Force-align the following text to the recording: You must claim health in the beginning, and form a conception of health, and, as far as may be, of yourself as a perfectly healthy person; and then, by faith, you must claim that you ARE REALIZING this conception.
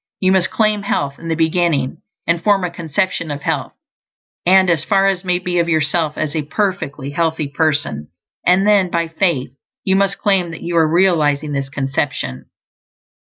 You 0.19 0.31
must 0.31 0.49
claim 0.49 0.81
health 0.81 1.19
in 1.19 1.27
the 1.27 1.35
beginning, 1.35 1.97
and 2.25 2.41
form 2.43 2.63
a 2.63 2.71
conception 2.71 3.29
of 3.29 3.43
health, 3.43 3.73
and, 4.47 4.67
as 4.67 4.83
far 4.83 5.05
as 5.07 5.23
may 5.23 5.37
be, 5.37 5.59
of 5.59 5.69
yourself 5.69 6.17
as 6.17 6.35
a 6.35 6.41
perfectly 6.41 7.11
healthy 7.11 7.47
person; 7.47 8.07
and 8.43 8.65
then, 8.65 8.89
by 8.89 9.07
faith, 9.09 9.51
you 9.83 9.95
must 9.95 10.17
claim 10.17 10.49
that 10.49 10.63
you 10.63 10.75
ARE 10.75 10.87
REALIZING 10.87 11.51
this 11.51 11.69
conception. 11.69 12.47